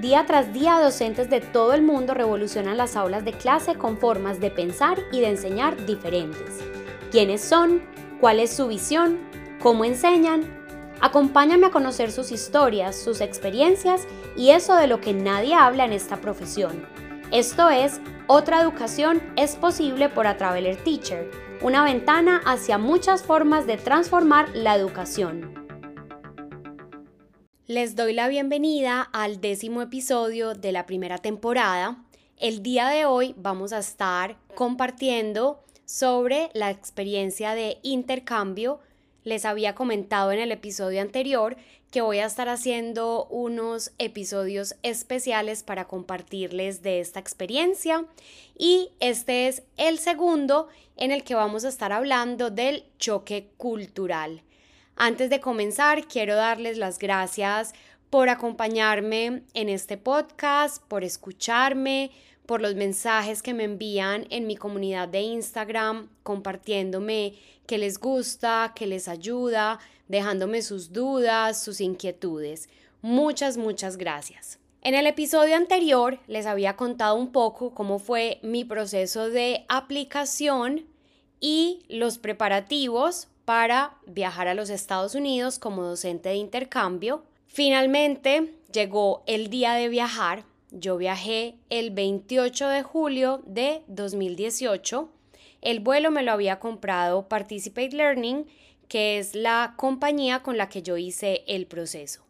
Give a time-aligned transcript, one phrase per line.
[0.00, 4.38] Día tras día, docentes de todo el mundo revolucionan las aulas de clase con formas
[4.38, 6.60] de pensar y de enseñar diferentes.
[7.10, 7.82] ¿Quiénes son?
[8.20, 9.18] ¿Cuál es su visión?
[9.60, 10.44] ¿Cómo enseñan?
[11.00, 14.06] Acompáñame a conocer sus historias, sus experiencias
[14.36, 16.86] y eso de lo que nadie habla en esta profesión.
[17.32, 21.28] Esto es, otra educación es posible por Atraveler Teacher,
[21.60, 25.67] una ventana hacia muchas formas de transformar la educación.
[27.68, 32.02] Les doy la bienvenida al décimo episodio de la primera temporada.
[32.38, 38.80] El día de hoy vamos a estar compartiendo sobre la experiencia de intercambio.
[39.22, 41.58] Les había comentado en el episodio anterior
[41.90, 48.06] que voy a estar haciendo unos episodios especiales para compartirles de esta experiencia
[48.56, 54.40] y este es el segundo en el que vamos a estar hablando del choque cultural.
[55.00, 57.72] Antes de comenzar, quiero darles las gracias
[58.10, 62.10] por acompañarme en este podcast, por escucharme,
[62.46, 67.34] por los mensajes que me envían en mi comunidad de Instagram, compartiéndome
[67.68, 69.78] que les gusta, que les ayuda,
[70.08, 72.68] dejándome sus dudas, sus inquietudes.
[73.00, 74.58] Muchas, muchas gracias.
[74.82, 80.86] En el episodio anterior les había contado un poco cómo fue mi proceso de aplicación
[81.38, 87.24] y los preparativos para viajar a los Estados Unidos como docente de intercambio.
[87.46, 90.44] Finalmente llegó el día de viajar.
[90.70, 95.08] Yo viajé el 28 de julio de 2018.
[95.62, 98.44] El vuelo me lo había comprado Participate Learning,
[98.86, 102.20] que es la compañía con la que yo hice el proceso.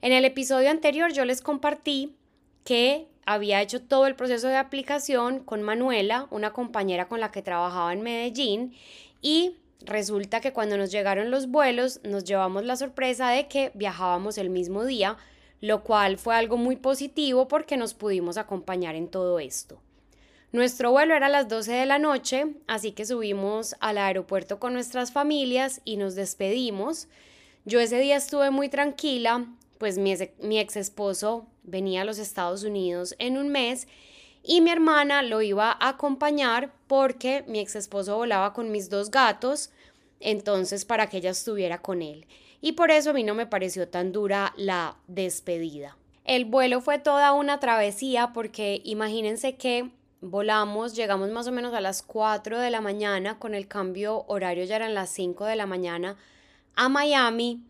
[0.00, 2.16] En el episodio anterior yo les compartí
[2.64, 7.42] que había hecho todo el proceso de aplicación con Manuela, una compañera con la que
[7.42, 8.74] trabajaba en Medellín,
[9.20, 14.38] y Resulta que cuando nos llegaron los vuelos nos llevamos la sorpresa de que viajábamos
[14.38, 15.16] el mismo día,
[15.60, 19.80] lo cual fue algo muy positivo porque nos pudimos acompañar en todo esto.
[20.50, 24.72] Nuestro vuelo era a las 12 de la noche, así que subimos al aeropuerto con
[24.72, 27.06] nuestras familias y nos despedimos.
[27.66, 29.44] Yo ese día estuve muy tranquila,
[29.76, 30.12] pues mi,
[30.58, 33.88] ex esposo venía a los Estados Unidos en un mes
[34.42, 39.10] y mi hermana lo iba a acompañar porque mi ex esposo volaba con mis dos
[39.10, 39.70] gatos,
[40.20, 42.26] entonces para que ella estuviera con él.
[42.60, 45.96] Y por eso a mí no me pareció tan dura la despedida.
[46.24, 49.90] El vuelo fue toda una travesía porque imagínense que
[50.20, 54.64] volamos, llegamos más o menos a las 4 de la mañana, con el cambio horario
[54.64, 56.16] ya eran las 5 de la mañana
[56.74, 57.62] a Miami.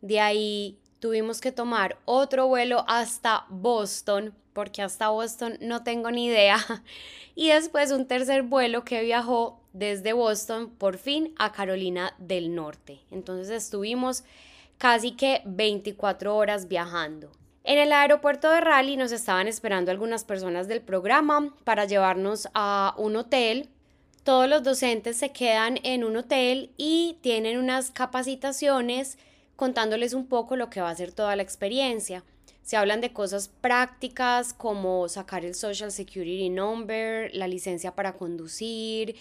[0.00, 6.26] De ahí tuvimos que tomar otro vuelo hasta Boston porque hasta Boston no tengo ni
[6.26, 6.58] idea.
[7.36, 12.98] Y después un tercer vuelo que viajó desde Boston por fin a Carolina del Norte.
[13.12, 14.24] Entonces estuvimos
[14.76, 17.30] casi que 24 horas viajando.
[17.62, 22.96] En el aeropuerto de Raleigh nos estaban esperando algunas personas del programa para llevarnos a
[22.98, 23.68] un hotel.
[24.24, 29.18] Todos los docentes se quedan en un hotel y tienen unas capacitaciones
[29.54, 32.24] contándoles un poco lo que va a ser toda la experiencia.
[32.68, 39.16] Se hablan de cosas prácticas como sacar el Social Security Number, la licencia para conducir,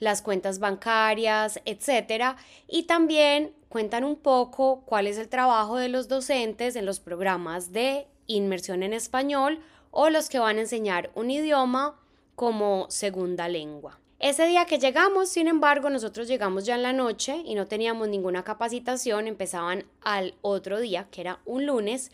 [0.00, 2.34] las cuentas bancarias, etc.
[2.66, 7.70] Y también cuentan un poco cuál es el trabajo de los docentes en los programas
[7.70, 9.60] de inmersión en español
[9.92, 11.94] o los que van a enseñar un idioma
[12.34, 14.00] como segunda lengua.
[14.18, 18.08] Ese día que llegamos, sin embargo, nosotros llegamos ya en la noche y no teníamos
[18.08, 22.10] ninguna capacitación, empezaban al otro día, que era un lunes,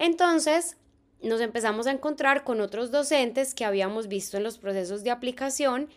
[0.00, 0.76] entonces,
[1.22, 5.88] nos empezamos a encontrar con otros docentes que habíamos visto en los procesos de aplicación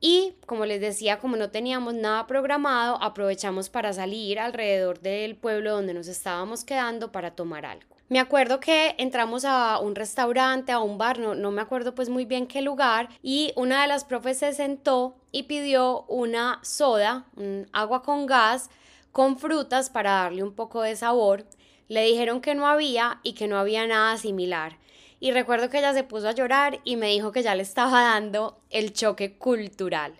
[0.00, 5.72] y, como les decía, como no teníamos nada programado, aprovechamos para salir alrededor del pueblo
[5.72, 7.94] donde nos estábamos quedando para tomar algo.
[8.08, 12.08] Me acuerdo que entramos a un restaurante, a un bar, no, no, me acuerdo pues
[12.08, 17.26] muy bien qué lugar, y una de las profes se sentó y pidió una soda,
[17.36, 18.70] un agua con gas,
[19.12, 21.44] con frutas para darle un poco de sabor.
[21.92, 24.78] Le dijeron que no había y que no había nada similar.
[25.20, 28.00] Y recuerdo que ella se puso a llorar y me dijo que ya le estaba
[28.14, 30.14] dando el choque cultural.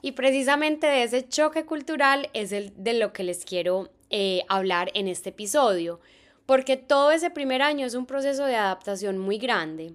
[0.00, 4.90] Y precisamente de ese choque cultural es el de lo que les quiero eh, hablar
[4.94, 6.00] en este episodio,
[6.44, 9.94] porque todo ese primer año es un proceso de adaptación muy grande.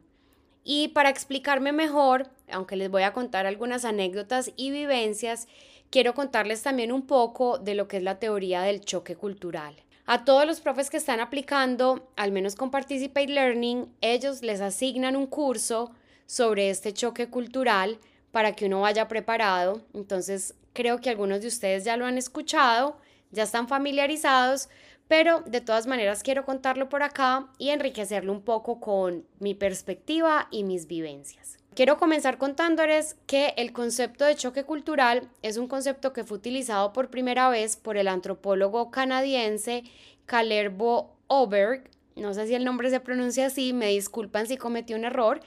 [0.63, 5.49] Y para explicarme mejor, aunque les voy a contar algunas anécdotas y vivencias,
[5.89, 9.75] quiero contarles también un poco de lo que es la teoría del choque cultural.
[10.09, 15.17] A todos los profes que están aplicando, al menos con Participate Learning, ellos les asignan
[15.17, 15.91] un curso
[16.25, 17.99] sobre este choque cultural
[18.31, 19.81] para que uno vaya preparado.
[19.93, 22.97] Entonces, creo que algunos de ustedes ya lo han escuchado,
[23.31, 24.69] ya están familiarizados,
[25.09, 30.47] pero de todas maneras quiero contarlo por acá y enriquecerlo un poco con mi perspectiva
[30.51, 31.57] y mis vivencias.
[31.77, 36.91] Quiero comenzar contándoles que el concepto de choque cultural es un concepto que fue utilizado
[36.91, 39.83] por primera vez por el antropólogo canadiense
[40.25, 41.83] Calerbo Oberg,
[42.15, 45.39] no sé si el nombre se pronuncia así, me disculpan si cometí un error,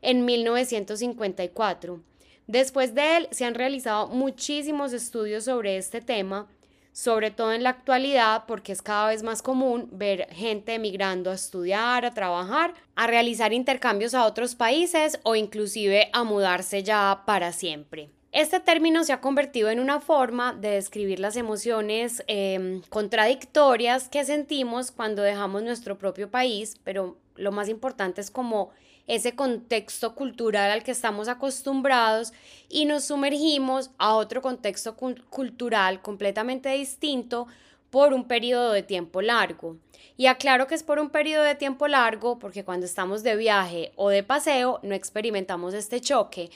[0.00, 2.00] en 1954.
[2.46, 6.48] Después de él se han realizado muchísimos estudios sobre este tema
[6.94, 11.34] sobre todo en la actualidad, porque es cada vez más común ver gente emigrando a
[11.34, 17.50] estudiar, a trabajar, a realizar intercambios a otros países o inclusive a mudarse ya para
[17.50, 18.10] siempre.
[18.30, 24.24] Este término se ha convertido en una forma de describir las emociones em, contradictorias que
[24.24, 28.70] sentimos cuando dejamos nuestro propio país, pero lo más importante es como
[29.06, 32.32] ese contexto cultural al que estamos acostumbrados
[32.68, 37.46] y nos sumergimos a otro contexto cultural completamente distinto
[37.90, 39.76] por un periodo de tiempo largo.
[40.16, 43.92] Y aclaro que es por un periodo de tiempo largo porque cuando estamos de viaje
[43.96, 46.50] o de paseo no experimentamos este choque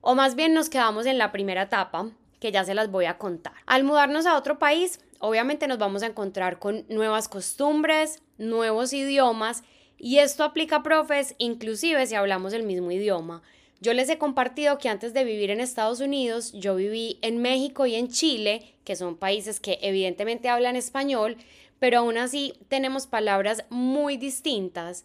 [0.00, 2.10] o más bien nos quedamos en la primera etapa
[2.40, 3.54] que ya se las voy a contar.
[3.66, 9.62] Al mudarnos a otro país, obviamente nos vamos a encontrar con nuevas costumbres, nuevos idiomas
[10.02, 13.40] y esto aplica profes inclusive si hablamos el mismo idioma.
[13.80, 17.86] Yo les he compartido que antes de vivir en Estados Unidos, yo viví en México
[17.86, 21.36] y en Chile, que son países que evidentemente hablan español,
[21.78, 25.04] pero aún así tenemos palabras muy distintas.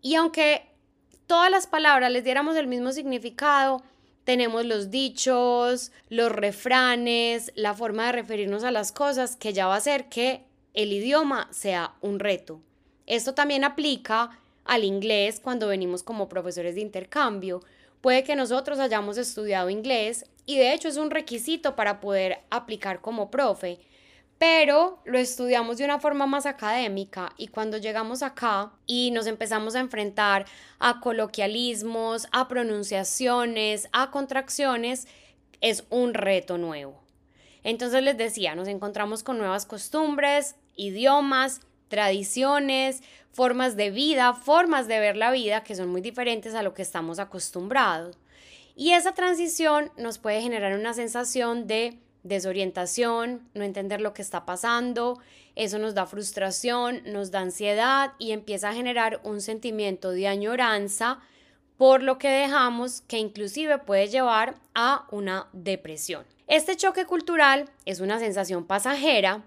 [0.00, 0.62] Y aunque
[1.26, 3.82] todas las palabras les diéramos el mismo significado,
[4.22, 9.74] tenemos los dichos, los refranes, la forma de referirnos a las cosas, que ya va
[9.74, 12.60] a hacer que el idioma sea un reto.
[13.06, 17.62] Esto también aplica al inglés cuando venimos como profesores de intercambio.
[18.00, 23.00] Puede que nosotros hayamos estudiado inglés y de hecho es un requisito para poder aplicar
[23.00, 23.78] como profe,
[24.38, 29.74] pero lo estudiamos de una forma más académica y cuando llegamos acá y nos empezamos
[29.74, 30.44] a enfrentar
[30.78, 35.08] a coloquialismos, a pronunciaciones, a contracciones,
[35.60, 37.02] es un reto nuevo.
[37.64, 43.02] Entonces les decía, nos encontramos con nuevas costumbres, idiomas, tradiciones,
[43.32, 46.82] formas de vida, formas de ver la vida que son muy diferentes a lo que
[46.82, 48.18] estamos acostumbrados.
[48.74, 54.44] Y esa transición nos puede generar una sensación de desorientación, no entender lo que está
[54.44, 55.20] pasando,
[55.54, 61.20] eso nos da frustración, nos da ansiedad y empieza a generar un sentimiento de añoranza
[61.76, 66.24] por lo que dejamos que inclusive puede llevar a una depresión.
[66.46, 69.44] Este choque cultural es una sensación pasajera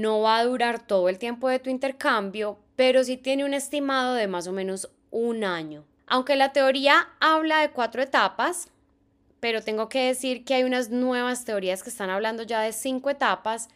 [0.00, 4.14] no va a durar todo el tiempo de tu intercambio, pero sí tiene un estimado
[4.14, 5.84] de más o menos un año.
[6.06, 8.68] Aunque la teoría habla de cuatro etapas,
[9.40, 13.08] pero tengo que decir que hay unas nuevas teorías que están hablando ya de cinco
[13.10, 13.68] etapas,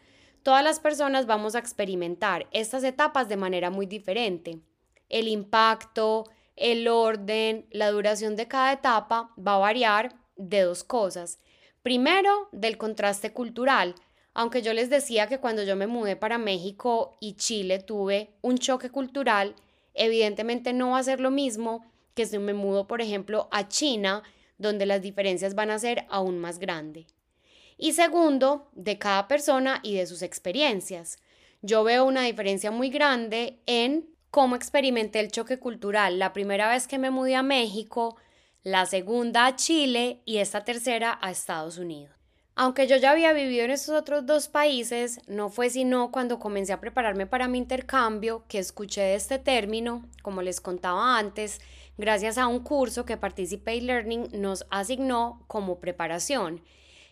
[0.43, 4.59] todas las personas vamos a experimentar estas etapas de manera muy diferente.
[5.09, 6.25] El impacto,
[6.57, 11.39] el orden, la duración de cada etapa va a variar de dos cosas.
[11.83, 13.95] Primero, del contraste cultural
[14.35, 18.59] aunque yo les decía que cuando yo me mudé para México y Chile tuve un
[18.59, 19.55] choque cultural,
[19.95, 21.85] evidentemente no va a ser lo mismo
[22.15, 24.23] que si me mudo, por ejemplo, a China,
[24.59, 27.07] donde las diferencias van a ser aún más grandes.
[27.77, 31.19] Y segundo, de cada persona y de sus experiencias.
[31.63, 36.89] Yo veo una diferencia muy grande en cómo experimenté el choque cultural la primera vez
[36.89, 38.17] que me mudé a México,
[38.65, 42.18] la segunda a Chile y esta tercera a Estados Unidos.
[42.61, 46.73] Aunque yo ya había vivido en esos otros dos países, no fue sino cuando comencé
[46.73, 51.61] a prepararme para mi intercambio que escuché este término, como les contaba antes,
[51.99, 56.61] gracias a un curso que Participate Learning nos asignó como preparación.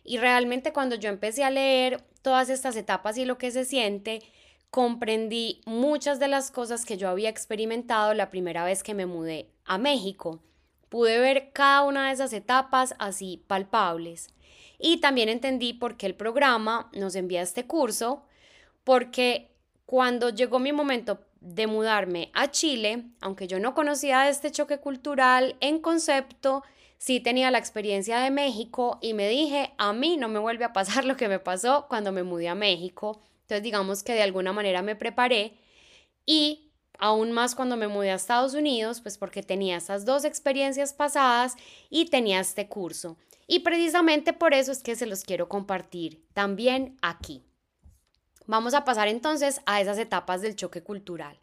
[0.03, 4.23] Y realmente cuando yo empecé a leer todas estas etapas y lo que se siente,
[4.71, 9.49] comprendí muchas de las cosas que yo había experimentado la primera vez que me mudé
[9.65, 10.41] a México.
[10.89, 14.33] Pude ver cada una de esas etapas así palpables.
[14.79, 18.25] Y también entendí por qué el programa nos envía este curso,
[18.85, 19.51] porque
[19.87, 25.57] cuando llegó mi momento de mudarme a Chile, aunque yo no conocía este choque cultural
[25.61, 26.65] en concepto,
[26.99, 30.73] sí tenía la experiencia de México y me dije, a mí no me vuelve a
[30.73, 33.21] pasar lo que me pasó cuando me mudé a México.
[33.43, 35.57] Entonces digamos que de alguna manera me preparé
[36.25, 40.93] y aún más cuando me mudé a Estados Unidos, pues porque tenía esas dos experiencias
[40.95, 41.55] pasadas
[41.91, 43.17] y tenía este curso.
[43.47, 47.45] Y precisamente por eso es que se los quiero compartir también aquí.
[48.47, 51.39] Vamos a pasar entonces a esas etapas del choque cultural.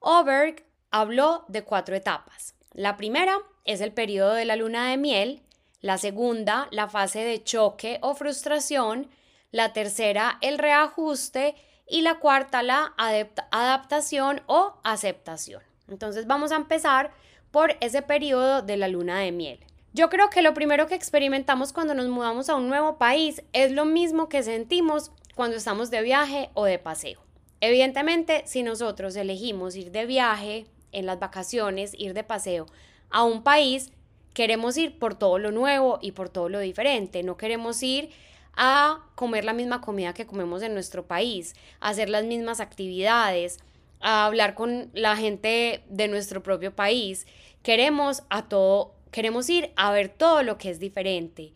[0.00, 2.54] Oberg habló de cuatro etapas.
[2.72, 5.42] La primera es el periodo de la luna de miel,
[5.80, 9.10] la segunda, la fase de choque o frustración,
[9.50, 11.54] la tercera, el reajuste
[11.86, 15.62] y la cuarta la adaptación o aceptación.
[15.88, 17.10] Entonces vamos a empezar
[17.50, 19.66] por ese periodo de la luna de miel.
[19.92, 23.72] Yo creo que lo primero que experimentamos cuando nos mudamos a un nuevo país es
[23.72, 27.20] lo mismo que sentimos cuando estamos de viaje o de paseo.
[27.60, 32.66] Evidentemente, si nosotros elegimos ir de viaje en las vacaciones, ir de paseo
[33.10, 33.90] a un país,
[34.32, 37.24] queremos ir por todo lo nuevo y por todo lo diferente.
[37.24, 38.10] No queremos ir
[38.54, 43.58] a comer la misma comida que comemos en nuestro país, a hacer las mismas actividades,
[44.00, 47.26] a hablar con la gente de nuestro propio país.
[47.62, 51.52] Queremos a todo, queremos ir a ver todo lo que es diferente.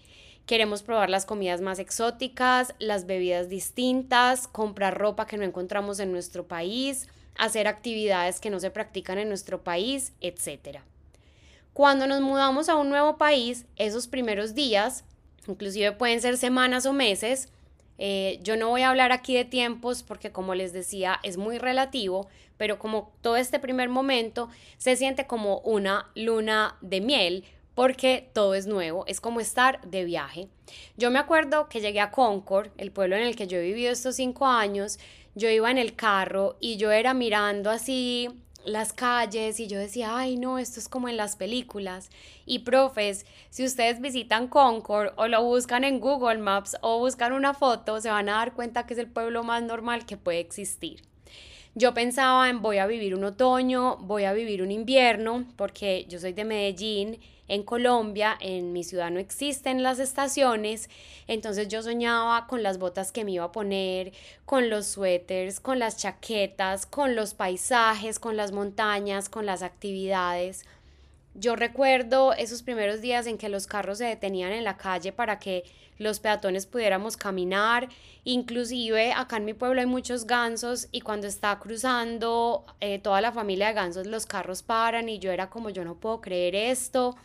[0.46, 6.12] Queremos probar las comidas más exóticas, las bebidas distintas, comprar ropa que no encontramos en
[6.12, 10.80] nuestro país, hacer actividades que no se practican en nuestro país, etc.
[11.72, 15.04] Cuando nos mudamos a un nuevo país, esos primeros días,
[15.48, 17.48] inclusive pueden ser semanas o meses,
[17.98, 21.58] eh, yo no voy a hablar aquí de tiempos porque como les decía es muy
[21.58, 24.48] relativo, pero como todo este primer momento
[24.78, 30.04] se siente como una luna de miel porque todo es nuevo, es como estar de
[30.04, 30.48] viaje.
[30.96, 33.92] Yo me acuerdo que llegué a Concord, el pueblo en el que yo he vivido
[33.92, 34.98] estos cinco años,
[35.34, 38.28] yo iba en el carro y yo era mirando así
[38.64, 42.10] las calles y yo decía, ay no, esto es como en las películas.
[42.46, 47.54] Y profes, si ustedes visitan Concord o lo buscan en Google Maps o buscan una
[47.54, 51.02] foto, se van a dar cuenta que es el pueblo más normal que puede existir.
[51.74, 56.20] Yo pensaba en voy a vivir un otoño, voy a vivir un invierno, porque yo
[56.20, 60.88] soy de Medellín en Colombia, en mi ciudad no existen las estaciones,
[61.26, 64.12] entonces yo soñaba con las botas que me iba a poner,
[64.46, 70.64] con los suéteres, con las chaquetas, con los paisajes, con las montañas, con las actividades.
[71.34, 75.40] Yo recuerdo esos primeros días en que los carros se detenían en la calle para
[75.40, 75.64] que
[75.98, 77.88] los peatones pudiéramos caminar.
[78.22, 83.32] Inclusive acá en mi pueblo hay muchos gansos y cuando está cruzando eh, toda la
[83.32, 87.16] familia de gansos los carros paran y yo era como yo no puedo creer esto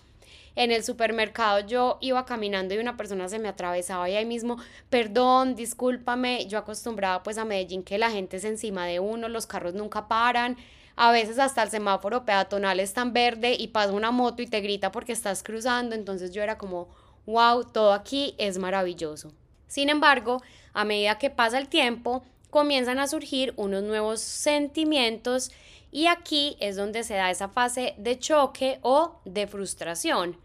[0.55, 4.57] en el supermercado yo iba caminando y una persona se me atravesaba y ahí mismo,
[4.89, 9.47] perdón, discúlpame, yo acostumbraba pues a Medellín que la gente es encima de uno, los
[9.47, 10.57] carros nunca paran,
[10.95, 14.59] a veces hasta el semáforo peatonal está en verde y pasa una moto y te
[14.59, 16.89] grita porque estás cruzando, entonces yo era como,
[17.25, 19.31] wow, todo aquí es maravilloso.
[19.67, 20.41] Sin embargo,
[20.73, 25.51] a medida que pasa el tiempo, comienzan a surgir unos nuevos sentimientos
[25.91, 30.37] y aquí es donde se da esa fase de choque o de frustración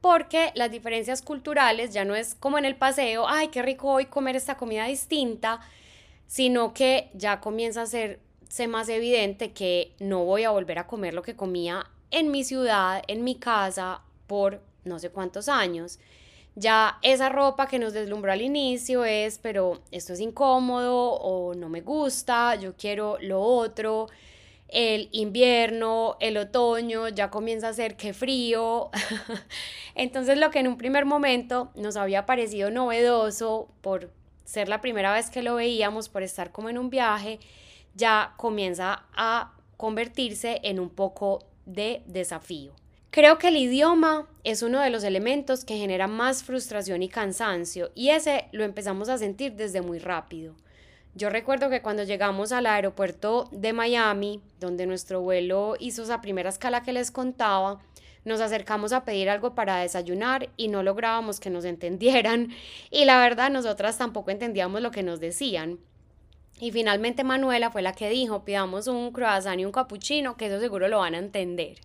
[0.00, 4.06] porque las diferencias culturales ya no es como en el paseo, ay, qué rico hoy
[4.06, 5.60] comer esta comida distinta,
[6.26, 8.20] sino que ya comienza a ser
[8.68, 13.02] más evidente que no voy a volver a comer lo que comía en mi ciudad,
[13.08, 15.98] en mi casa, por no sé cuántos años.
[16.54, 21.68] Ya esa ropa que nos deslumbró al inicio es, pero esto es incómodo o no
[21.68, 24.08] me gusta, yo quiero lo otro
[24.68, 28.90] el invierno, el otoño, ya comienza a ser que frío.
[29.94, 34.10] Entonces lo que en un primer momento nos había parecido novedoso por
[34.44, 37.38] ser la primera vez que lo veíamos, por estar como en un viaje,
[37.94, 42.72] ya comienza a convertirse en un poco de desafío.
[43.10, 47.90] Creo que el idioma es uno de los elementos que genera más frustración y cansancio
[47.94, 50.54] y ese lo empezamos a sentir desde muy rápido.
[51.18, 56.48] Yo recuerdo que cuando llegamos al aeropuerto de Miami, donde nuestro vuelo hizo esa primera
[56.48, 57.80] escala que les contaba,
[58.24, 62.50] nos acercamos a pedir algo para desayunar y no lográbamos que nos entendieran
[62.92, 65.80] y la verdad nosotras tampoco entendíamos lo que nos decían.
[66.60, 70.60] Y finalmente Manuela fue la que dijo, pidamos un croissant y un cappuccino, que eso
[70.60, 71.78] seguro lo van a entender.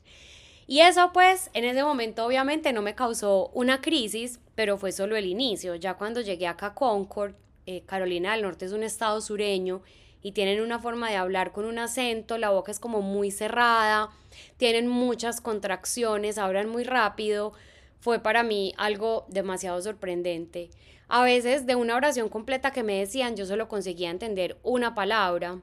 [0.67, 5.15] Y eso pues en ese momento obviamente no me causó una crisis, pero fue solo
[5.15, 5.73] el inicio.
[5.73, 7.33] Ya cuando llegué acá a Concord,
[7.65, 9.81] eh, Carolina del Norte es un estado sureño
[10.21, 14.09] y tienen una forma de hablar con un acento, la boca es como muy cerrada,
[14.57, 17.53] tienen muchas contracciones, hablan muy rápido,
[17.99, 20.69] fue para mí algo demasiado sorprendente.
[21.09, 25.59] A veces de una oración completa que me decían yo solo conseguía entender una palabra.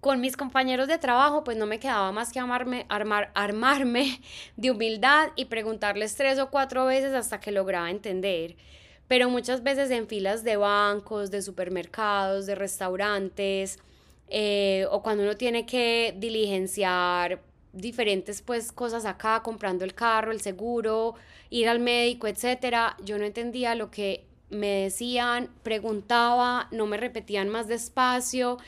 [0.00, 4.20] Con mis compañeros de trabajo pues no me quedaba más que amarme, armar, armarme
[4.56, 8.56] de humildad y preguntarles tres o cuatro veces hasta que lograba entender
[9.08, 13.78] pero muchas veces en filas de bancos, de supermercados, de restaurantes,
[14.28, 17.42] eh, o cuando uno tiene que diligenciar
[17.72, 21.14] diferentes pues cosas acá, comprando el carro, el seguro,
[21.50, 27.48] ir al médico, etcétera, yo no entendía lo que me decían, preguntaba, no me repetían
[27.48, 28.58] más despacio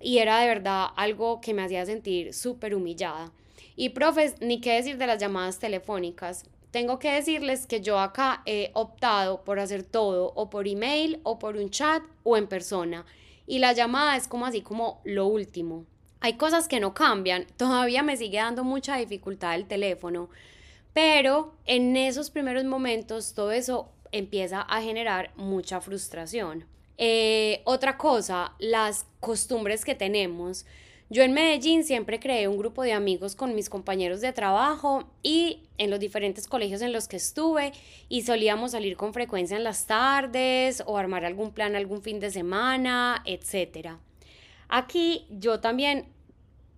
[0.00, 3.32] y era de verdad algo que me hacía sentir súper humillada.
[3.76, 8.42] Y profes, ni qué decir de las llamadas telefónicas tengo que decirles que yo acá
[8.46, 13.04] he optado por hacer todo o por email o por un chat o en persona.
[13.46, 15.86] y la llamada es como así como lo último.
[16.20, 20.28] Hay cosas que no cambian, todavía me sigue dando mucha dificultad el teléfono,
[20.92, 26.66] pero en esos primeros momentos todo eso empieza a generar mucha frustración.
[26.98, 30.66] Eh, otra cosa, las costumbres que tenemos.
[31.10, 35.62] Yo en Medellín siempre creé un grupo de amigos con mis compañeros de trabajo y
[35.78, 37.72] en los diferentes colegios en los que estuve
[38.10, 42.30] y solíamos salir con frecuencia en las tardes o armar algún plan algún fin de
[42.30, 43.92] semana, etc.
[44.68, 46.04] Aquí yo también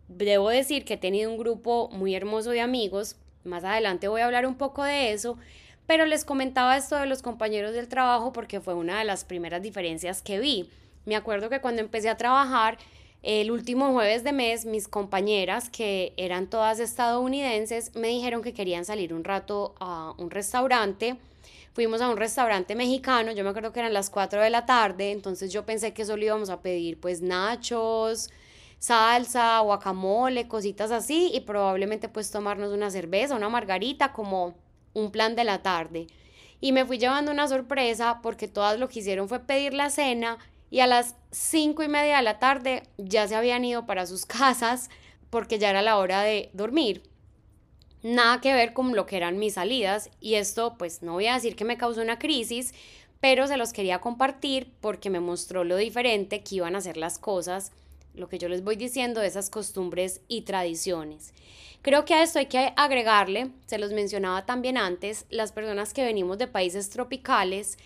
[0.07, 4.27] debo decir que he tenido un grupo muy hermoso de amigos, más adelante voy a
[4.27, 5.39] hablar un poco de eso,
[5.89, 9.61] pero les comentaba esto de los compañeros del trabajo porque fue una de las primeras
[9.61, 10.71] diferencias que vi.
[11.05, 12.79] Me acuerdo que cuando empecé a trabajar,
[13.23, 18.85] el último jueves de mes, mis compañeras, que eran todas estadounidenses, me dijeron que querían
[18.85, 21.17] salir un rato a un restaurante.
[21.75, 25.13] Fuimos a un restaurante mexicano, yo me acuerdo que eran las 4 de la tarde,
[25.13, 28.31] entonces yo pensé que solo íbamos a pedir pues nachos,
[28.79, 34.55] salsa, guacamole, cositas así y probablemente pues tomarnos una cerveza, una margarita como
[34.95, 36.07] un plan de la tarde.
[36.61, 40.39] Y me fui llevando una sorpresa porque todas lo que hicieron fue pedir la cena
[40.71, 44.27] y a las cinco y media de la tarde ya se habían ido para sus
[44.27, 44.89] casas
[45.31, 47.03] porque ya era la hora de dormir.
[48.03, 51.35] Nada que ver con lo que eran mis salidas y esto pues no voy a
[51.35, 52.73] decir que me causó una crisis,
[53.21, 57.19] pero se los quería compartir porque me mostró lo diferente que iban a ser las
[57.19, 57.73] cosas,
[58.15, 61.35] lo que yo les voy diciendo de esas costumbres y tradiciones.
[61.83, 66.05] Creo que a esto hay que agregarle, se los mencionaba también antes, las personas que
[66.05, 67.79] venimos de países tropicales,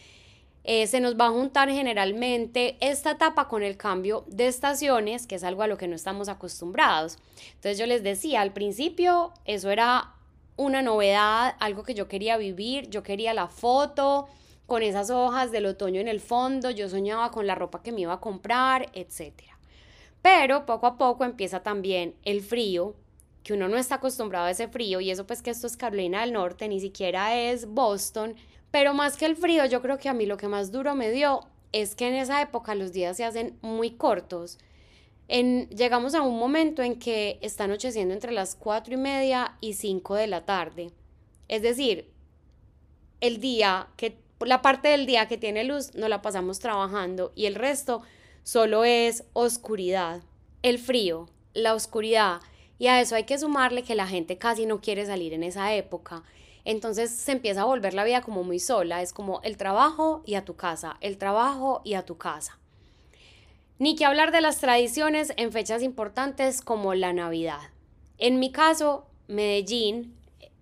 [0.64, 5.34] eh, se nos va a juntar generalmente esta etapa con el cambio de estaciones, que
[5.34, 7.18] es algo a lo que no estamos acostumbrados.
[7.54, 10.14] Entonces yo les decía, al principio eso era
[10.56, 14.26] una novedad, algo que yo quería vivir, yo quería la foto
[14.66, 18.00] con esas hojas del otoño en el fondo, yo soñaba con la ropa que me
[18.00, 19.34] iba a comprar, etc.
[20.22, 22.94] Pero poco a poco empieza también el frío,
[23.42, 26.22] que uno no está acostumbrado a ese frío y eso pues que esto es Carolina
[26.22, 28.34] del Norte, ni siquiera es Boston,
[28.74, 31.12] pero más que el frío yo creo que a mí lo que más duro me
[31.12, 34.58] dio es que en esa época los días se hacen muy cortos.
[35.28, 39.74] En, llegamos a un momento en que está anocheciendo entre las cuatro y media y
[39.74, 40.90] 5 de la tarde.
[41.46, 42.10] Es decir,
[43.20, 47.46] el día que, la parte del día que tiene luz no la pasamos trabajando y
[47.46, 48.02] el resto
[48.42, 50.20] solo es oscuridad.
[50.62, 52.40] El frío, la oscuridad,
[52.80, 55.72] y a eso hay que sumarle que la gente casi no quiere salir en esa
[55.74, 56.24] época.
[56.64, 60.34] Entonces se empieza a volver la vida como muy sola, es como el trabajo y
[60.34, 62.58] a tu casa, el trabajo y a tu casa.
[63.78, 67.60] Ni que hablar de las tradiciones en fechas importantes como la Navidad.
[68.18, 70.14] En mi caso, Medellín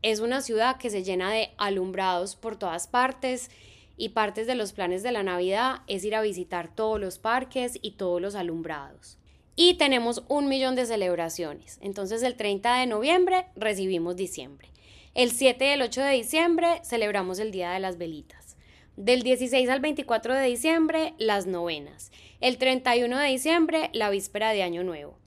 [0.03, 3.51] es una ciudad que se llena de alumbrados por todas partes
[3.97, 7.79] y partes de los planes de la Navidad es ir a visitar todos los parques
[7.83, 9.19] y todos los alumbrados
[9.57, 11.79] y tenemos un millón de celebraciones.
[11.83, 14.69] Entonces el 30 de noviembre recibimos diciembre.
[15.15, 18.57] El 7 y el 8 de diciembre celebramos el Día de las Velitas.
[18.97, 22.11] Del 16 al 24 de diciembre, las novenas.
[22.41, 25.19] El 31 de diciembre, la víspera de Año Nuevo.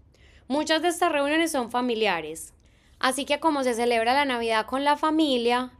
[0.48, 2.56] Muchas de estas reuniones son familiares.
[2.98, 5.72] Así que como se celebra la Navidad con la familia,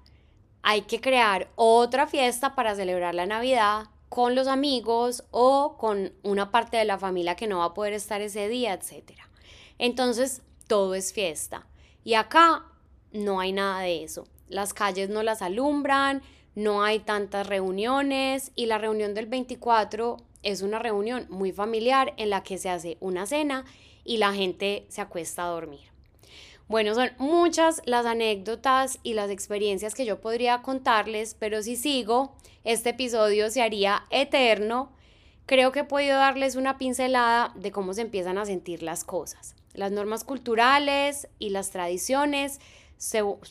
[0.62, 6.52] hay que crear otra fiesta para celebrar la Navidad con los amigos o con una
[6.52, 9.14] parte de la familia que no va a poder estar ese día, etc.
[9.80, 11.66] Entonces, todo es fiesta.
[12.04, 12.66] Y acá
[13.16, 14.28] no hay nada de eso.
[14.48, 16.22] Las calles no las alumbran,
[16.56, 22.30] no hay tantas reuniones y la reunión del 24 es una reunión muy familiar en
[22.30, 23.66] la que se hace una cena
[24.04, 25.96] y la gente se acuesta a dormir.
[26.68, 32.36] Bueno, son muchas las anécdotas y las experiencias que yo podría contarles, pero si sigo,
[32.64, 34.92] este episodio se haría eterno.
[35.46, 39.56] Creo que he podido darles una pincelada de cómo se empiezan a sentir las cosas.
[39.74, 42.60] Las normas culturales y las tradiciones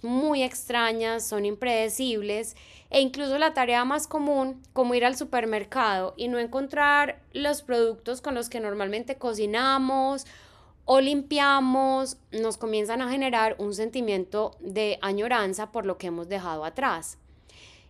[0.03, 2.57] muy extrañas, son impredecibles
[2.91, 8.21] e incluso la tarea más común, como ir al supermercado y no encontrar los productos
[8.21, 10.27] con los que normalmente cocinamos
[10.85, 16.65] o limpiamos, nos comienzan a generar un sentimiento de añoranza por lo que hemos dejado
[16.65, 17.19] atrás.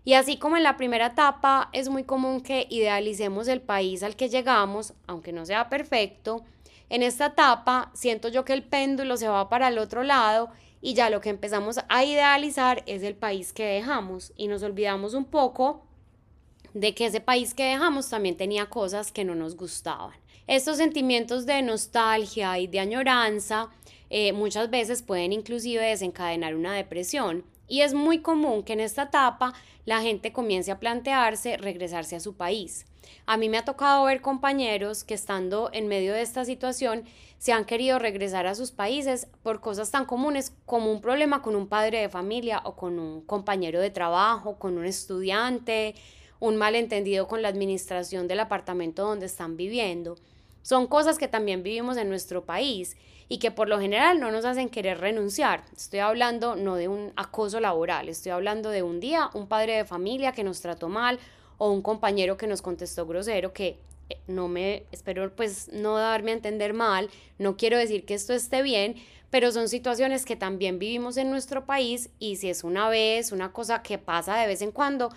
[0.05, 4.17] Y así como en la primera etapa es muy común que idealicemos el país al
[4.17, 6.45] que llegamos, aunque no sea perfecto,
[6.91, 10.51] en esta etapa siento yo que el péndulo se va para el otro lado
[10.85, 15.15] y ya lo que empezamos a idealizar es el país que dejamos y nos olvidamos
[15.15, 15.83] un poco
[16.75, 20.13] de que ese país que dejamos también tenía cosas que no nos gustaban.
[20.47, 23.71] Estos sentimientos de nostalgia y de añoranza
[24.11, 29.05] eh, muchas veces pueden inclusive desencadenar una depresión Y es muy común que en esta
[29.05, 32.87] etapa la gente comience a plantearse regresarse a su país.
[33.27, 37.05] A mí me ha tocado ver compañeros que estando en medio de esta situación
[37.39, 41.57] se han querido regresar a sus países por cosas tan comunes como un problema con
[41.57, 45.95] un padre de familia o con un compañero de trabajo, con un estudiante,
[46.41, 50.17] un malentendido con la administración del apartamento donde están viviendo.
[50.63, 52.97] Son cosas que también vivimos en nuestro país
[53.29, 55.65] y que por lo general no nos hacen querer renunciar.
[55.77, 59.85] Estoy hablando no de un acoso laboral, estoy hablando de un día un padre de
[59.85, 61.19] familia que nos trató mal
[61.59, 66.33] o un compañero que nos contestó grosero que eh, no me espero pues no darme
[66.33, 67.09] a entender mal,
[67.39, 68.97] no quiero decir que esto esté bien,
[69.31, 73.53] pero son situaciones que también vivimos en nuestro país y si es una vez, una
[73.53, 75.11] cosa que pasa de vez en cuando,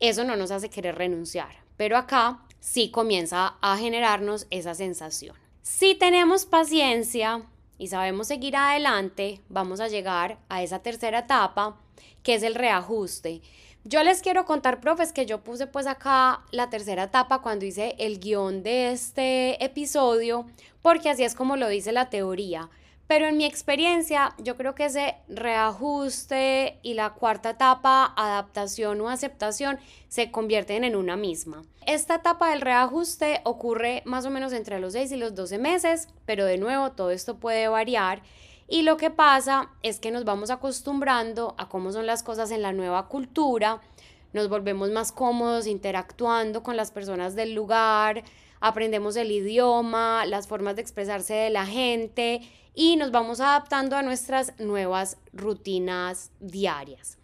[0.00, 1.62] eso no nos hace querer renunciar.
[1.76, 5.43] Pero acá sí comienza a generarnos esa sensación.
[5.64, 7.40] Si tenemos paciencia
[7.78, 11.80] y sabemos seguir adelante, vamos a llegar a esa tercera etapa,
[12.22, 13.40] que es el reajuste.
[13.82, 17.94] Yo les quiero contar, profes, que yo puse pues acá la tercera etapa cuando hice
[17.98, 20.44] el guion de este episodio,
[20.82, 22.68] porque así es como lo dice la teoría.
[23.06, 29.10] Pero en mi experiencia, yo creo que ese reajuste y la cuarta etapa, adaptación o
[29.10, 31.62] aceptación, se convierten en una misma.
[31.86, 36.08] Esta etapa del reajuste ocurre más o menos entre los 6 y los 12 meses,
[36.24, 38.22] pero de nuevo todo esto puede variar
[38.66, 42.62] y lo que pasa es que nos vamos acostumbrando a cómo son las cosas en
[42.62, 43.80] la nueva cultura,
[44.32, 48.24] nos volvemos más cómodos interactuando con las personas del lugar,
[48.64, 52.40] aprendemos el idioma, las formas de expresarse de la gente
[52.74, 57.18] y nos vamos adaptando a nuestras nuevas rutinas diarias.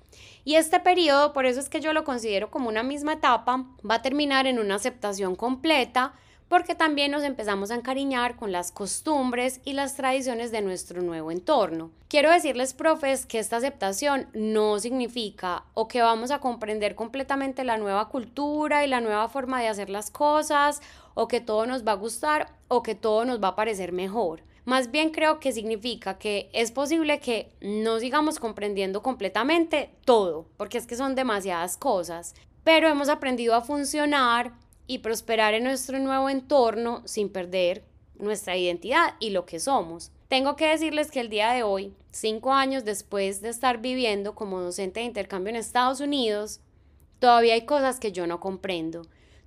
[0.45, 3.95] Y este periodo, por eso es que yo lo considero como una misma etapa, va
[3.95, 6.13] a terminar en una aceptación completa,
[6.51, 11.31] porque también nos empezamos a encariñar con las costumbres y las tradiciones de nuestro nuevo
[11.31, 11.93] entorno.
[12.09, 17.79] Quiero decirles, profes, que esta aceptación no significa o que vamos a comprender completamente la
[17.79, 20.83] nueva cultura y la nueva forma de hacer las cosas,
[21.15, 24.43] o que todo nos va a gustar, o que todo nos va a parecer mejor.
[24.65, 30.79] Más bien creo que significa que es posible que no sigamos comprendiendo completamente todo, porque
[30.79, 32.35] es que son demasiadas cosas,
[32.65, 34.53] pero hemos aprendido a funcionar
[34.91, 37.85] y prosperar en nuestro nuevo entorno sin perder
[38.19, 40.11] nuestra identidad y lo que somos.
[40.27, 44.61] Tengo que decirles que el día de hoy, cinco años después de estar viviendo como
[44.61, 46.59] docente de intercambio en Estados Unidos,
[47.21, 49.03] todavía hay cosas que yo no comprendo.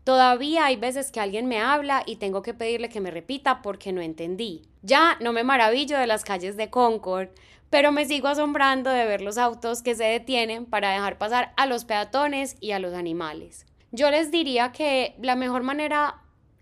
[0.06, 3.92] Todavía hay veces que alguien me habla y tengo que pedirle que me repita porque
[3.92, 4.62] no entendí.
[4.82, 7.32] Ya no me maravillo de las calles de Concord,
[7.70, 11.66] pero me sigo asombrando de ver los autos que se detienen para dejar pasar a
[11.66, 13.66] los peatones y a los animales.
[13.96, 16.20] Yo les diría que la mejor manera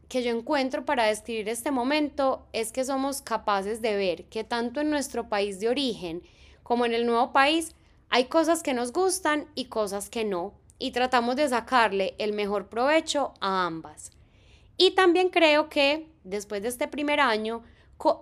[0.10, 4.82] que yo encuentro para describir este momento es que somos capaces de ver que tanto
[4.82, 6.24] en nuestro país de origen
[6.62, 7.74] como en el nuevo país
[8.10, 12.68] hay cosas que nos gustan y cosas que no, y tratamos de sacarle el mejor
[12.68, 14.12] provecho a ambas.
[14.76, 17.64] Y también creo que después de este primer año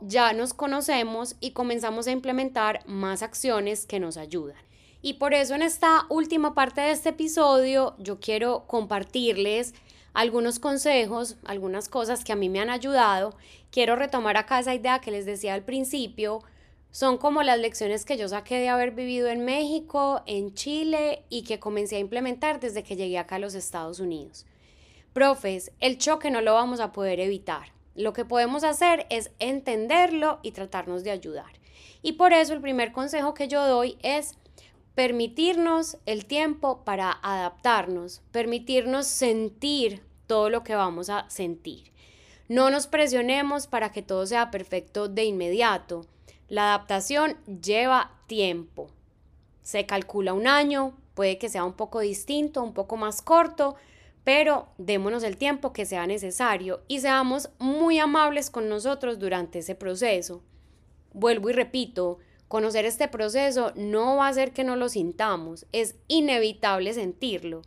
[0.02, 4.69] ya nos conocemos y comenzamos a implementar más acciones que nos ayudan.
[5.02, 9.74] Y por eso en esta última parte de este episodio yo quiero compartirles
[10.14, 13.34] algunos consejos, algunas cosas que a mí me han ayudado.
[13.72, 16.42] Quiero retomar acá esa idea que les decía al principio.
[16.92, 21.44] Son como las lecciones que yo saqué de haber vivido en México, en Chile y
[21.44, 24.46] que comencé a implementar desde que llegué acá a los Estados Unidos.
[25.14, 27.72] Profes, el choque no lo vamos a poder evitar.
[27.96, 31.60] Lo que podemos hacer es entenderlo y tratarnos de ayudar.
[32.02, 34.38] Y por eso el primer consejo que yo doy es
[35.00, 41.94] permitirnos el tiempo para adaptarnos, permitirnos sentir todo lo que vamos a sentir.
[42.50, 46.06] No nos presionemos para que todo sea perfecto de inmediato.
[46.50, 48.90] La adaptación lleva tiempo.
[49.62, 53.76] Se calcula un año, puede que sea un poco distinto, un poco más corto,
[54.26, 59.76] pero démonos el tiempo que sea necesario y seamos muy amables con nosotros durante ese
[59.76, 60.44] proceso.
[61.14, 65.96] Vuelvo y repito, Conocer este proceso no va a hacer que no lo sintamos, es
[66.08, 67.62] inevitable sentirlo.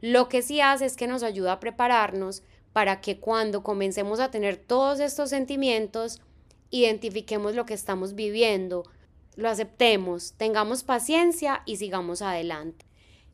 [0.00, 2.42] Lo que sí hace es que nos ayuda a prepararnos
[2.72, 6.20] para que cuando comencemos a tener todos estos sentimientos,
[6.70, 8.82] identifiquemos lo que estamos viviendo,
[9.36, 12.84] lo aceptemos, tengamos paciencia y sigamos adelante.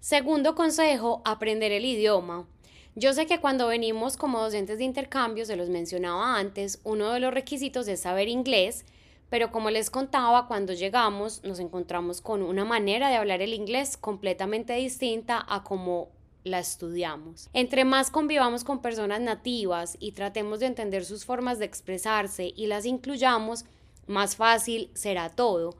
[0.00, 2.46] Segundo consejo, aprender el idioma.
[2.94, 7.20] Yo sé que cuando venimos como docentes de intercambio, se los mencionaba antes, uno de
[7.20, 8.84] los requisitos es saber inglés,
[9.30, 13.96] pero como les contaba, cuando llegamos nos encontramos con una manera de hablar el inglés
[13.96, 16.10] completamente distinta a como
[16.44, 17.48] la estudiamos.
[17.52, 22.66] Entre más convivamos con personas nativas y tratemos de entender sus formas de expresarse y
[22.66, 23.64] las incluyamos,
[24.06, 25.76] más fácil será todo.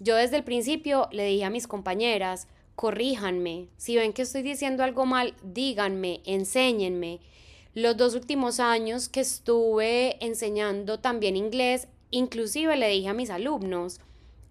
[0.00, 4.82] Yo desde el principio le dije a mis compañeras, corríjanme, si ven que estoy diciendo
[4.82, 7.20] algo mal, díganme, enséñenme.
[7.74, 14.00] Los dos últimos años que estuve enseñando también inglés, inclusive le dije a mis alumnos,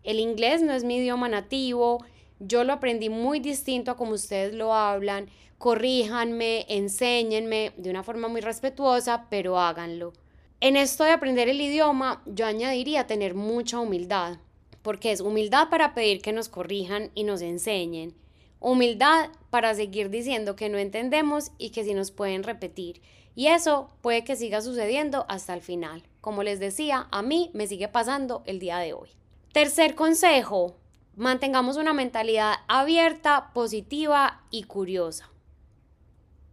[0.03, 2.03] el inglés no es mi idioma nativo,
[2.39, 8.27] yo lo aprendí muy distinto a como ustedes lo hablan, corríjanme, enséñenme de una forma
[8.27, 10.11] muy respetuosa, pero háganlo.
[10.59, 14.39] En esto de aprender el idioma, yo añadiría tener mucha humildad,
[14.81, 18.13] porque es humildad para pedir que nos corrijan y nos enseñen,
[18.59, 23.01] humildad para seguir diciendo que no entendemos y que si nos pueden repetir.
[23.35, 26.03] Y eso puede que siga sucediendo hasta el final.
[26.23, 29.09] Como les decía, a mí me sigue pasando el día de hoy.
[29.51, 30.77] Tercer consejo,
[31.17, 35.29] mantengamos una mentalidad abierta, positiva y curiosa.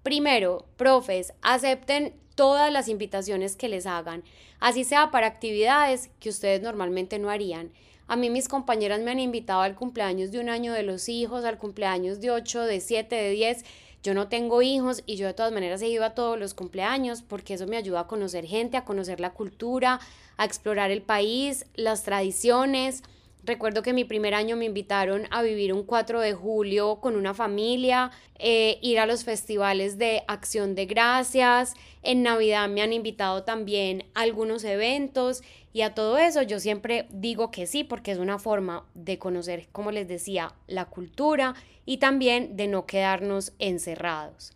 [0.03, 4.25] Primero, profes, acepten todas las invitaciones que les hagan,
[4.59, 7.71] así sea para actividades que ustedes normalmente no harían.
[8.09, 11.45] A mí mis compañeras me han invitado al cumpleaños de un año de los hijos,
[11.45, 13.65] al cumpleaños de 8, de 7, de 10.
[14.03, 17.23] Yo no tengo hijos y yo de todas maneras he ido a todos los cumpleaños
[17.23, 20.01] porque eso me ayuda a conocer gente, a conocer la cultura,
[20.39, 23.03] a explorar el país, las tradiciones.
[23.43, 27.33] Recuerdo que mi primer año me invitaron a vivir un 4 de julio con una
[27.33, 31.75] familia, eh, ir a los festivales de acción de gracias.
[32.03, 37.07] En Navidad me han invitado también a algunos eventos y a todo eso yo siempre
[37.11, 41.55] digo que sí porque es una forma de conocer, como les decía, la cultura
[41.87, 44.53] y también de no quedarnos encerrados.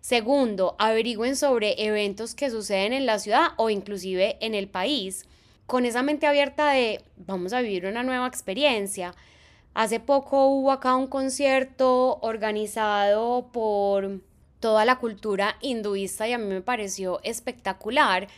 [0.00, 5.26] Segundo, averigüen sobre eventos que suceden en la ciudad o inclusive en el país
[5.72, 9.14] con esa mente abierta de vamos a vivir una nueva experiencia.
[9.72, 14.20] Hace poco hubo acá un concierto organizado por
[14.60, 18.28] toda la cultura hinduista y a mí me pareció espectacular.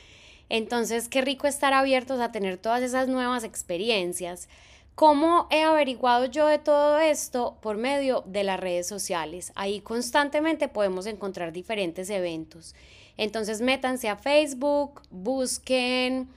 [0.49, 4.49] Entonces, qué rico estar abiertos a tener todas esas nuevas experiencias.
[4.95, 7.59] ¿Cómo he averiguado yo de todo esto?
[7.61, 9.51] Por medio de las redes sociales.
[9.57, 12.77] Ahí constantemente podemos encontrar diferentes eventos.
[13.17, 16.29] Entonces, métanse a Facebook, busquen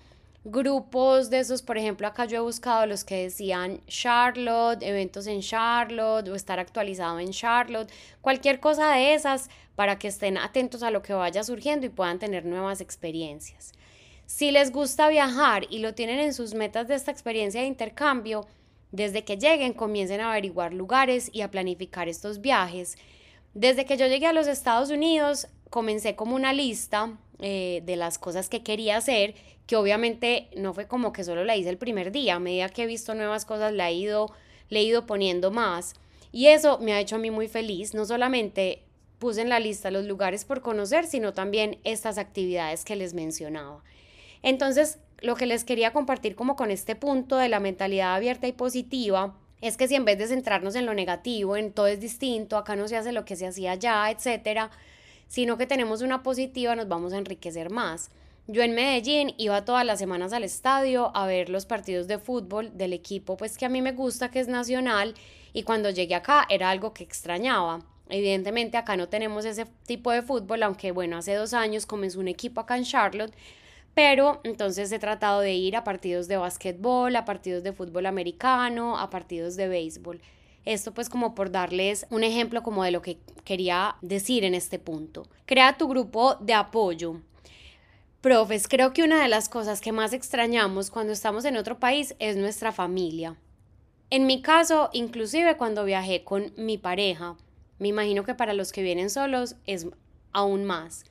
[0.52, 5.42] grupos de esos, por ejemplo, acá yo he buscado los que decían Charlotte, eventos en
[5.42, 10.92] Charlotte o estar actualizado en Charlotte, cualquier cosa de esas para que estén atentos a
[10.92, 13.74] lo que vaya surgiendo y puedan tener nuevas experiencias.
[14.26, 18.48] Si les gusta viajar y lo tienen en sus metas de esta experiencia de intercambio,
[18.92, 22.98] desde que lleguen comiencen a averiguar lugares y a planificar estos viajes.
[23.54, 28.18] Desde que yo llegué a los Estados Unidos, comencé como una lista eh, de las
[28.18, 32.12] cosas que quería hacer, que obviamente no fue como que solo la hice el primer
[32.12, 34.32] día, a medida que he visto nuevas cosas la he ido,
[34.70, 35.94] le he ido poniendo más.
[36.32, 38.84] Y eso me ha hecho a mí muy feliz, no solamente
[39.20, 43.84] puse en la lista los lugares por conocer, sino también estas actividades que les mencionaba.
[44.44, 48.52] Entonces, lo que les quería compartir como con este punto de la mentalidad abierta y
[48.52, 52.58] positiva, es que si en vez de centrarnos en lo negativo, en todo es distinto,
[52.58, 54.70] acá no se hace lo que se hacía allá, etcétera,
[55.28, 58.10] sino que tenemos una positiva, nos vamos a enriquecer más.
[58.48, 62.78] Yo en Medellín iba todas las semanas al estadio a ver los partidos de fútbol
[62.78, 65.16] del equipo, pues que a mí me gusta, que es nacional,
[65.52, 67.82] y cuando llegué acá era algo que extrañaba.
[68.10, 72.30] Evidentemente acá no tenemos ese tipo de fútbol, aunque bueno, hace dos años comenzó un
[72.30, 73.34] equipo acá en Charlotte,
[73.94, 78.98] pero entonces he tratado de ir a partidos de básquetbol, a partidos de fútbol americano,
[78.98, 80.22] a partidos de béisbol.
[80.68, 84.80] Esto pues como por darles un ejemplo como de lo que quería decir en este
[84.80, 85.26] punto.
[85.46, 87.22] Crea tu grupo de apoyo.
[88.20, 92.18] Profes, creo que una de las cosas que más extrañamos cuando estamos en otro país
[92.20, 93.38] es nuestra familia.
[94.10, 97.38] En mi caso, inclusive cuando viajé con mi pareja,
[97.80, 99.88] me imagino que para los que vienen solos es
[100.34, 101.06] aún más.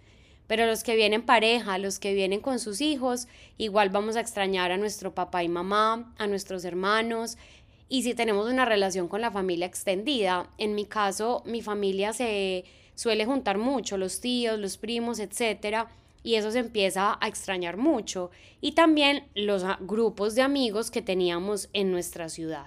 [0.47, 4.71] Pero los que vienen pareja, los que vienen con sus hijos, igual vamos a extrañar
[4.71, 7.37] a nuestro papá y mamá, a nuestros hermanos,
[7.89, 12.65] y si tenemos una relación con la familia extendida, en mi caso, mi familia se
[12.95, 15.89] suele juntar mucho, los tíos, los primos, etcétera,
[16.23, 18.31] y eso se empieza a extrañar mucho.
[18.61, 22.67] Y también los grupos de amigos que teníamos en nuestra ciudad.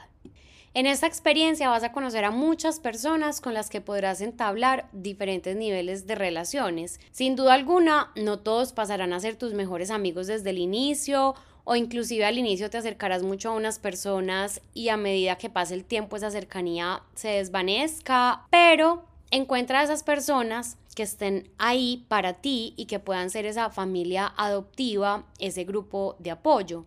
[0.76, 5.58] En esta experiencia vas a conocer a muchas personas con las que podrás entablar diferentes
[5.58, 7.00] niveles de relaciones.
[7.12, 11.76] Sin duda alguna, no todos pasarán a ser tus mejores amigos desde el inicio o
[11.76, 15.86] inclusive al inicio te acercarás mucho a unas personas y a medida que pase el
[15.86, 22.74] tiempo esa cercanía se desvanezca, pero encuentra a esas personas que estén ahí para ti
[22.76, 26.86] y que puedan ser esa familia adoptiva, ese grupo de apoyo.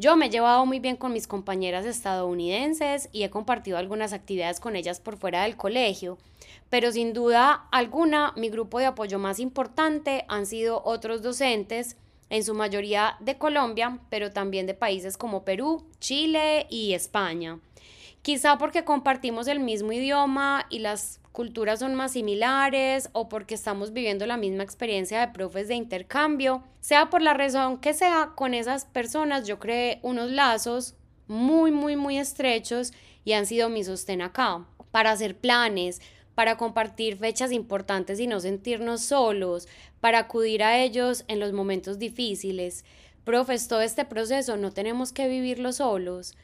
[0.00, 4.60] Yo me he llevado muy bien con mis compañeras estadounidenses y he compartido algunas actividades
[4.60, 6.18] con ellas por fuera del colegio,
[6.70, 11.96] pero sin duda alguna mi grupo de apoyo más importante han sido otros docentes
[12.30, 17.58] en su mayoría de Colombia, pero también de países como Perú, Chile y España.
[18.22, 23.92] Quizá porque compartimos el mismo idioma y las culturas son más similares o porque estamos
[23.92, 28.54] viviendo la misma experiencia de profes de intercambio, sea por la razón que sea, con
[28.54, 30.96] esas personas yo creé unos lazos
[31.28, 32.92] muy, muy, muy estrechos
[33.24, 36.00] y han sido mi sostén acá para hacer planes,
[36.38, 39.66] para compartir fechas importantes y no sentirnos solos,
[39.98, 42.84] para acudir a ellos en los momentos difíciles.
[43.24, 46.36] Profes, este proceso no tenemos que vivirlo solos.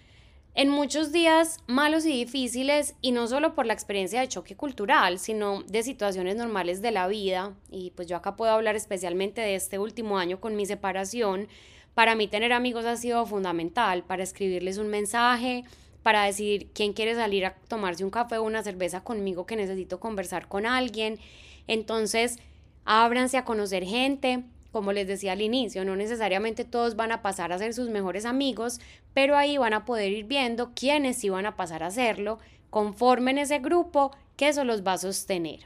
[0.56, 5.20] En muchos días malos y difíciles, y no solo por la experiencia de choque cultural,
[5.20, 9.54] sino de situaciones normales de la vida, y pues yo acá puedo hablar especialmente de
[9.54, 11.46] este último año con mi separación,
[11.94, 15.62] para mí tener amigos ha sido fundamental, para escribirles un mensaje,
[16.04, 19.98] para decir quién quiere salir a tomarse un café o una cerveza conmigo que necesito
[19.98, 21.18] conversar con alguien.
[21.66, 22.38] Entonces,
[22.84, 27.52] ábranse a conocer gente, como les decía al inicio, no necesariamente todos van a pasar
[27.52, 28.80] a ser sus mejores amigos,
[29.14, 32.38] pero ahí van a poder ir viendo quiénes sí van a pasar a hacerlo,
[32.68, 35.60] conformen ese grupo que eso los va a sostener.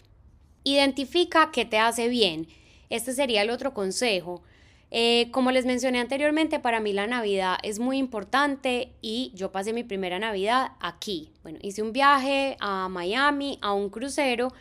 [0.62, 2.46] Identifica qué te hace bien.
[2.90, 4.42] Este sería el otro consejo.
[4.90, 9.72] Eh, como les mencioné anteriormente, para mí la Navidad es muy importante y yo pasé
[9.72, 11.30] mi primera Navidad aquí.
[11.42, 14.52] Bueno, hice un viaje a Miami, a un crucero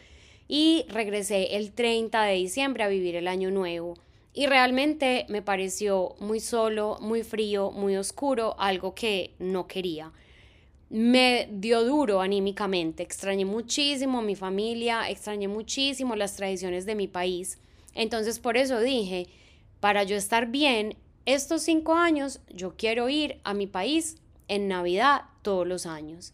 [0.47, 3.95] y regresé el 30 de diciembre a vivir el año nuevo
[4.37, 10.11] y realmente me pareció muy solo, muy frío, muy oscuro, algo que no quería.
[10.91, 17.07] Me dio duro anímicamente, extrañé muchísimo a mi familia, extrañé muchísimo las tradiciones de mi
[17.07, 17.57] país.
[17.95, 19.25] Entonces por eso dije,
[19.79, 25.23] para yo estar bien, estos cinco años yo quiero ir a mi país en Navidad
[25.41, 26.33] todos los años.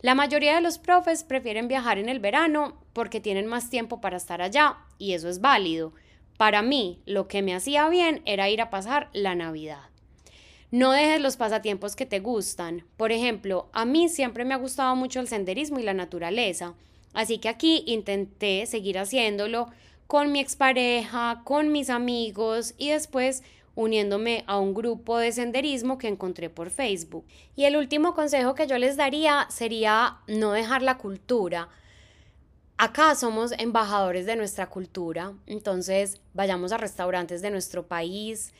[0.00, 4.18] La mayoría de los profes prefieren viajar en el verano porque tienen más tiempo para
[4.18, 5.94] estar allá y eso es válido.
[6.36, 9.80] Para mí, lo que me hacía bien era ir a pasar la Navidad.
[10.70, 12.84] No dejes los pasatiempos que te gustan.
[12.96, 16.74] Por ejemplo, a mí siempre me ha gustado mucho el senderismo y la naturaleza,
[17.12, 19.68] así que aquí intenté seguir haciéndolo
[20.06, 23.42] con mi expareja, con mis amigos y después
[23.74, 27.24] uniéndome a un grupo de senderismo que encontré por Facebook.
[27.56, 31.68] Y el último consejo que yo les daría sería no dejar la cultura.
[32.76, 38.52] Acá somos embajadores de nuestra cultura, entonces vayamos a restaurantes de nuestro país.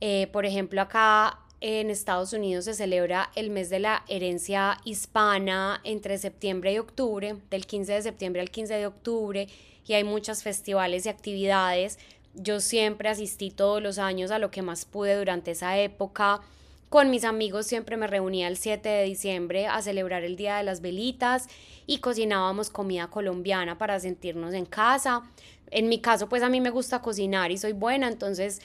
[0.00, 5.80] Eh, por ejemplo, acá en Estados Unidos se celebra el mes de la herencia hispana
[5.84, 9.48] entre septiembre y octubre, del 15 de septiembre al 15 de octubre,
[9.86, 11.98] y hay muchos festivales y actividades.
[12.34, 16.40] Yo siempre asistí todos los años a lo que más pude durante esa época.
[16.88, 20.62] Con mis amigos siempre me reunía el 7 de diciembre a celebrar el Día de
[20.62, 21.48] las Velitas
[21.86, 25.22] y cocinábamos comida colombiana para sentirnos en casa.
[25.70, 28.60] En mi caso, pues a mí me gusta cocinar y soy buena, entonces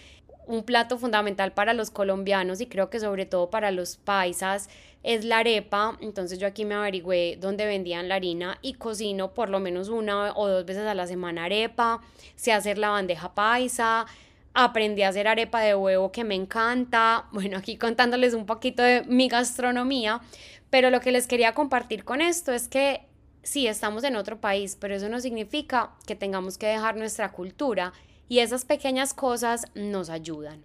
[0.48, 4.70] un plato fundamental para los colombianos y creo que sobre todo para los paisas
[5.04, 5.98] es la arepa.
[6.02, 10.34] Entonces yo aquí me averigüé dónde vendían la harina y cocino por lo menos una
[10.36, 12.02] o dos veces a la semana arepa.
[12.36, 14.06] Sé hacer la bandeja paisa,
[14.54, 17.26] aprendí a hacer arepa de huevo que me encanta.
[17.32, 20.22] Bueno, aquí contándoles un poquito de mi gastronomía,
[20.70, 23.02] pero lo que les quería compartir con esto es que
[23.44, 27.94] sí, estamos en otro país, pero eso no significa que tengamos que dejar nuestra cultura
[28.30, 30.64] y esas pequeñas cosas nos ayudan.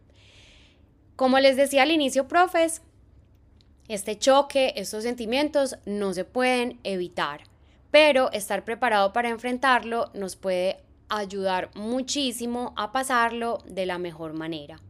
[1.17, 2.83] Como les decía al inicio, profes,
[3.89, 7.43] este choque, estos sentimientos no se pueden evitar,
[7.91, 14.81] pero estar preparado para enfrentarlo nos puede ayudar muchísimo a pasarlo de la mejor manera.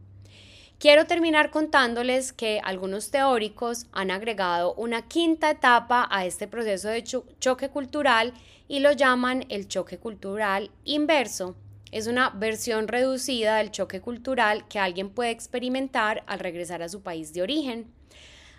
[0.79, 7.03] Quiero terminar contándoles que algunos teóricos han agregado una quinta etapa a este proceso de
[7.03, 8.33] choque cultural
[8.67, 11.55] y lo llaman el choque cultural inverso.
[11.93, 17.03] Es una versión reducida del choque cultural que alguien puede experimentar al regresar a su
[17.03, 17.85] país de origen.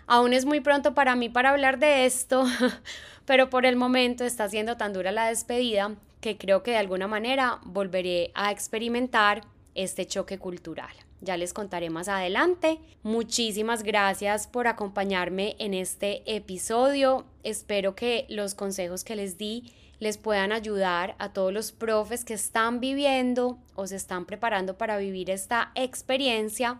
[0.07, 2.45] Aún es muy pronto para mí para hablar de esto,
[3.25, 7.09] pero por el momento está siendo tan dura la despedida que creo que de alguna
[7.09, 9.41] manera volveré a experimentar
[9.73, 10.95] este choque cultural.
[11.19, 12.79] Ya les contaré más adelante.
[13.03, 17.25] Muchísimas gracias por acompañarme en este episodio.
[17.43, 22.33] Espero que los consejos que les di les puedan ayudar a todos los profes que
[22.33, 26.79] están viviendo o se están preparando para vivir esta experiencia.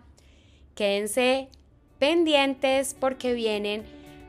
[0.75, 1.49] Quédense
[1.99, 3.83] pendientes porque vienen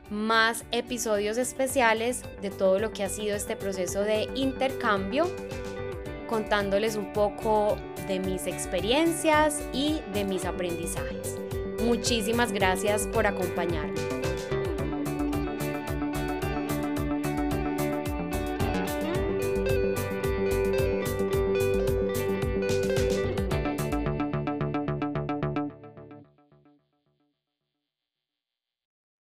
[0.09, 5.29] más episodios especiales de todo lo que ha sido este proceso de intercambio,
[6.27, 7.77] contándoles un poco
[8.07, 11.35] de mis experiencias y de mis aprendizajes.
[11.83, 14.16] Muchísimas gracias por acompañarme.